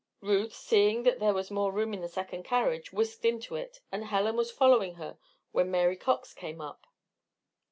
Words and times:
Ruth, 0.19 0.55
seeing 0.55 1.03
that 1.03 1.19
there 1.19 1.31
was 1.35 1.51
more 1.51 1.71
room 1.71 1.93
in 1.93 2.01
the 2.01 2.07
second 2.07 2.41
carriage, 2.41 2.91
whisked 2.91 3.23
into 3.23 3.55
it, 3.55 3.81
and 3.91 4.05
Helen 4.05 4.35
was 4.35 4.49
following 4.49 4.95
her 4.95 5.19
when 5.51 5.69
Mary 5.69 5.95
Cox 5.95 6.33
came 6.33 6.59
up. 6.59 6.87